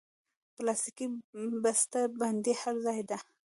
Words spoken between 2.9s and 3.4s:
ده.